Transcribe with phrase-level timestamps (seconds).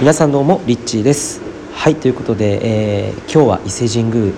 [0.00, 1.40] 皆さんどうもリッチーです。
[1.72, 4.32] はいということで、えー、今日は伊勢神宮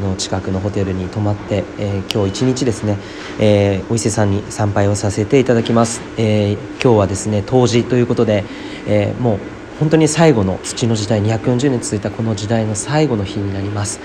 [0.00, 2.98] の近くのホテルに泊まって、えー、今日一日ですね、
[3.40, 8.44] えー、お伊勢さんに参拝をさせていただきます、え今日はですね冬至ということで、
[8.86, 9.38] えもう
[9.80, 13.98] 本当に最後の土の時代240年続いたこの時代の最後の日になります。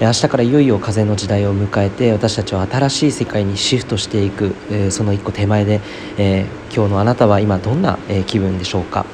[0.00, 5.82] 明日からいよいよ風の時代を迎えて私たちは新しい世界にシフトしていく、えその一歩手前で、
[6.16, 9.04] え今日のあなたは今どんな、え気分でしょうか。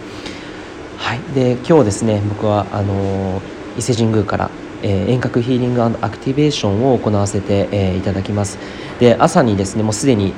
[1.08, 3.40] はい、で今日ですね僕はあの
[3.78, 4.50] 伊勢神宮から、
[4.82, 8.58] えー、遠隔ヒーリングアクティベーションを行わせて、えー、いただきます。
[9.00, 10.34] で朝にですねもうすでに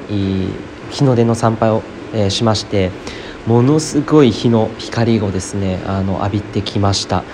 [0.91, 1.83] 日の出の参拝を、
[2.15, 2.93] えー、しまして
[3.49, 7.25] ものすごい日の光をですねあの浴びてきました。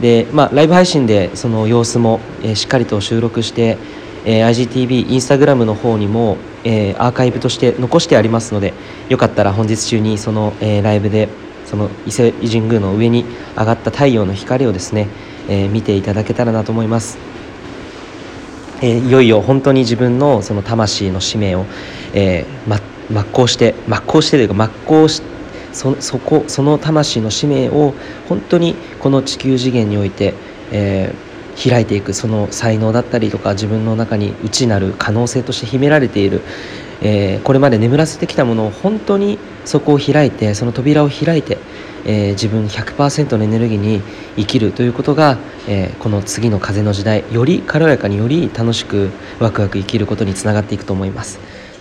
[0.00, 3.76] で、まあ、ライブ配信でその様子も、えー、しっかりと収録して、
[4.24, 8.72] えー、IGTV インスタグラムの方にも、えー、アーカイブとして残してありますので
[9.08, 11.28] よかったら本日中にその、えー、ライブで
[11.66, 13.24] その伊勢神宮の上に
[13.56, 15.08] 上がった太陽の光をですね、
[15.48, 17.18] えー、見ていただけたらなと思います、
[18.82, 21.64] えー、いよいよ本当に自分のその魂の使命を、
[22.12, 22.78] えー、ま、
[23.24, 25.22] 全うして真っ向してというか全うし
[25.72, 27.94] そそこその魂の使命を
[28.28, 30.34] 本当にこの地球次元において、
[30.70, 36.42] えー、開いていくその才能だったりとか自分の中に内なる可能性として秘められている、
[37.00, 41.58] えー、これまで眠らせてきたものを本当にそこを開いてその扉を開いて、
[42.04, 44.02] えー、自分100%のエネルギーに
[44.36, 45.38] 生きるということが、
[45.68, 51.38] えー、この次の風の時代より軽やかにより楽しくワクワク生きることにつながっていくと思います。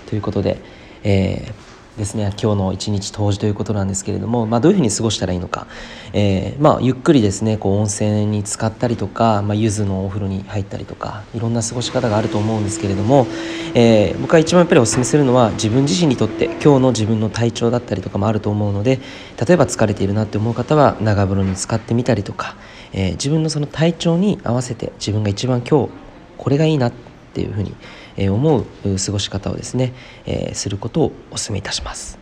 [0.07, 0.57] ということで、
[1.03, 5.67] えーですね今日の一日冬至ということなんですけれども、まあ、どういうふうに過ごしたらいいのか、
[6.11, 13.27] えー、まあ、ゆっくりですねこう温泉に浸かったりとか、まあ、柚子のお風呂に入ったりとかいろんな過ごし方があると思うんですけれども、
[13.75, 18.99] えー、僕は一番やっぱりお勧めするのは自分自身にとって今日の自分の体調だったりとかもあると思うので
[19.45, 22.55] 例えば疲れているなって思う方は長風呂に浸かってみたりとか、
[22.91, 25.91] えー、自分のその体調に合わせて自分が一番今日
[26.37, 27.73] これがいいなってっていうふうに
[28.15, 28.65] え思う
[29.03, 29.93] 過ごし方をですね、
[30.25, 32.19] えすることをお勧めいたします。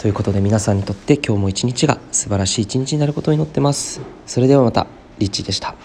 [0.00, 4.00] ということで皆さんにとって今日も一日が素晴らしい一日になることを祈ってます。
[4.26, 4.86] それではまた、
[5.18, 5.76] リッチーでした。